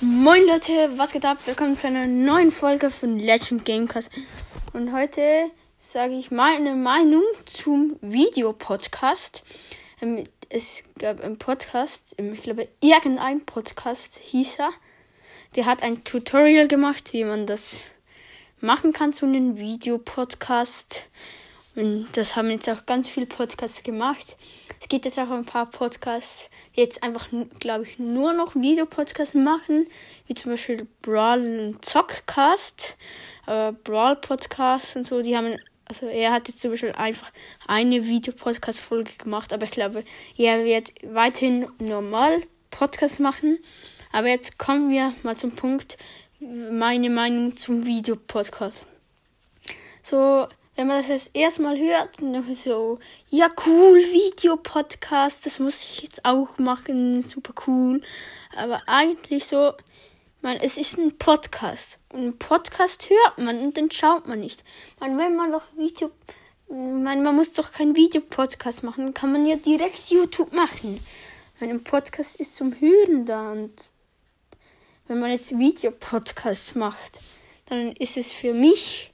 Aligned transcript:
Moin 0.00 0.46
Leute, 0.46 0.96
was 0.96 1.10
geht 1.10 1.24
ab? 1.24 1.38
Willkommen 1.44 1.76
zu 1.76 1.88
einer 1.88 2.06
neuen 2.06 2.52
Folge 2.52 2.88
von 2.88 3.18
Legend 3.18 3.64
Gamecast. 3.64 4.12
Und 4.72 4.92
heute 4.92 5.50
sage 5.80 6.14
ich 6.14 6.30
meine 6.30 6.76
Meinung 6.76 7.24
zum 7.46 7.96
Videopodcast. 8.00 9.42
Ähm, 10.00 10.22
es 10.50 10.84
gab 10.98 11.20
einen 11.20 11.36
Podcast, 11.36 12.14
ähm, 12.16 12.32
ich 12.32 12.44
glaube 12.44 12.68
irgendein 12.80 13.44
Podcast 13.44 14.20
hieß 14.22 14.60
er. 14.60 14.70
Der 15.56 15.66
hat 15.66 15.82
ein 15.82 16.04
Tutorial 16.04 16.68
gemacht, 16.68 17.12
wie 17.12 17.24
man 17.24 17.48
das 17.48 17.82
machen 18.60 18.92
kann, 18.92 19.12
so 19.12 19.26
einen 19.26 19.58
Videopodcast. 19.58 21.06
Und 21.78 22.08
das 22.14 22.34
haben 22.34 22.50
jetzt 22.50 22.68
auch 22.68 22.86
ganz 22.86 23.08
viele 23.08 23.26
Podcasts 23.26 23.84
gemacht. 23.84 24.36
Es 24.80 24.88
gibt 24.88 25.04
jetzt 25.04 25.16
auch 25.16 25.30
ein 25.30 25.44
paar 25.44 25.66
Podcasts, 25.66 26.50
die 26.74 26.80
jetzt 26.80 27.04
einfach, 27.04 27.28
glaube 27.60 27.84
ich, 27.84 28.00
nur 28.00 28.32
noch 28.32 28.56
Videopodcasts 28.56 29.34
machen, 29.34 29.86
wie 30.26 30.34
zum 30.34 30.50
Beispiel 30.50 30.88
Brawl 31.02 31.40
und 31.40 31.84
Zockcast, 31.84 32.96
äh, 33.46 33.70
Brawl 33.84 34.16
Podcast 34.16 34.96
und 34.96 35.06
so. 35.06 35.22
Die 35.22 35.36
haben, 35.36 35.56
also 35.84 36.06
er 36.06 36.32
hat 36.32 36.48
jetzt 36.48 36.58
zum 36.58 36.72
Beispiel 36.72 36.90
einfach 36.90 37.30
eine 37.68 38.04
Videopodcast-Folge 38.04 39.12
gemacht, 39.16 39.52
aber 39.52 39.66
ich 39.66 39.70
glaube, 39.70 40.02
er 40.36 40.64
wird 40.64 40.92
weiterhin 41.04 41.68
normal 41.78 42.42
Podcasts 42.72 43.20
machen. 43.20 43.56
Aber 44.10 44.26
jetzt 44.26 44.58
kommen 44.58 44.90
wir 44.90 45.14
mal 45.22 45.36
zum 45.36 45.52
Punkt, 45.52 45.96
meine 46.40 47.08
Meinung 47.08 47.56
zum 47.56 47.86
Videopodcast. 47.86 48.84
So, 50.02 50.48
wenn 50.78 50.86
man 50.86 50.98
das 50.98 51.08
jetzt 51.08 51.30
erstmal 51.34 51.76
hört, 51.76 52.22
dann 52.22 52.54
so, 52.54 53.00
ja 53.30 53.50
cool, 53.66 53.98
Videopodcast, 53.98 55.44
das 55.44 55.58
muss 55.58 55.82
ich 55.82 56.02
jetzt 56.02 56.24
auch 56.24 56.56
machen, 56.58 57.24
super 57.24 57.52
cool. 57.66 58.00
Aber 58.56 58.80
eigentlich 58.86 59.44
so, 59.46 59.72
man, 60.40 60.56
es 60.58 60.76
ist 60.76 60.96
ein 60.96 61.18
Podcast. 61.18 61.98
Und 62.12 62.20
einen 62.20 62.38
Podcast 62.38 63.10
hört 63.10 63.38
man 63.38 63.58
und 63.58 63.76
den 63.76 63.90
schaut 63.90 64.28
man 64.28 64.38
nicht. 64.38 64.62
Man, 65.00 65.18
wenn 65.18 65.34
man 65.34 65.50
doch 65.50 65.64
Video, 65.76 66.12
man, 66.68 67.24
man 67.24 67.34
muss 67.34 67.54
doch 67.54 67.72
keinen 67.72 67.96
Videopodcast 67.96 68.84
machen, 68.84 69.12
kann 69.14 69.32
man 69.32 69.48
ja 69.48 69.56
direkt 69.56 70.10
YouTube 70.10 70.52
machen. 70.52 71.00
Ein 71.58 71.82
Podcast 71.82 72.36
ist 72.36 72.54
zum 72.54 72.78
Hören 72.78 73.26
da 73.26 73.50
und 73.50 73.74
wenn 75.08 75.18
man 75.18 75.32
jetzt 75.32 75.58
Videopodcast 75.58 76.76
macht, 76.76 77.18
dann 77.66 77.96
ist 77.96 78.16
es 78.16 78.30
für 78.30 78.54
mich 78.54 79.12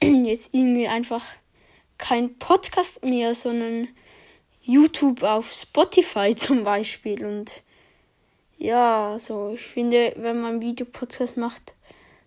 jetzt 0.02 0.50
irgendwie 0.52 0.88
einfach 0.88 1.24
kein 1.98 2.38
Podcast 2.38 3.04
mehr, 3.04 3.34
sondern 3.34 3.88
YouTube 4.62 5.22
auf 5.22 5.52
Spotify 5.52 6.34
zum 6.36 6.64
Beispiel. 6.64 7.24
Und 7.24 7.62
ja, 8.58 9.16
so 9.18 9.52
ich 9.54 9.62
finde, 9.62 10.14
wenn 10.16 10.40
man 10.40 10.60
Videopodcast 10.60 11.36
macht, 11.36 11.74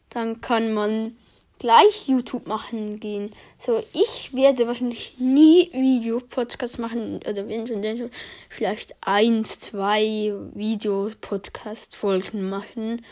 dann 0.09 0.41
kann 0.41 0.73
man 0.73 1.15
gleich 1.61 2.07
YouTube 2.07 2.47
machen 2.47 2.99
gehen. 2.99 3.31
So, 3.59 3.83
ich 3.93 4.33
werde 4.33 4.65
wahrscheinlich 4.65 5.13
nie 5.19 5.69
Videopodcast 5.71 6.79
machen, 6.79 7.17
oder 7.17 7.47
wenn 7.47 7.67
schon, 7.67 7.83
dann 7.83 7.99
schon 7.99 8.09
vielleicht 8.49 8.95
eins, 9.01 9.59
zwei 9.59 10.33
Videopodcast-Folgen 10.55 12.49
machen. 12.49 13.05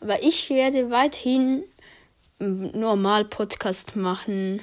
Aber 0.00 0.22
ich 0.22 0.50
werde 0.50 0.90
weiterhin 0.90 1.64
normal 2.48 3.24
Podcast 3.24 3.96
machen, 3.96 4.60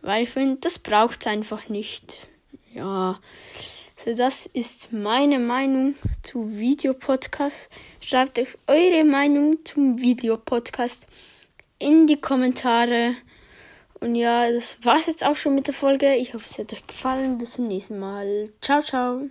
weil 0.00 0.24
ich 0.24 0.30
finde, 0.30 0.58
das 0.60 0.78
braucht 0.78 1.26
einfach 1.26 1.68
nicht. 1.68 2.26
Ja, 2.74 3.20
so 3.96 4.14
das 4.14 4.46
ist 4.46 4.92
meine 4.92 5.38
Meinung 5.38 5.94
zu 6.22 6.58
Videopodcast. 6.58 7.68
Schreibt 8.00 8.38
euch 8.38 8.56
eure 8.66 9.04
Meinung 9.04 9.64
zum 9.64 10.00
Videopodcast 10.00 11.06
in 11.78 12.06
die 12.06 12.20
Kommentare. 12.20 13.14
Und 14.00 14.16
ja, 14.16 14.50
das 14.50 14.78
war's 14.82 15.06
jetzt 15.06 15.24
auch 15.24 15.36
schon 15.36 15.54
mit 15.54 15.68
der 15.68 15.74
Folge. 15.74 16.16
Ich 16.16 16.34
hoffe, 16.34 16.46
es 16.50 16.58
hat 16.58 16.72
euch 16.72 16.86
gefallen. 16.86 17.38
Bis 17.38 17.52
zum 17.52 17.68
nächsten 17.68 17.98
Mal. 18.00 18.50
Ciao, 18.60 18.80
ciao. 18.80 19.28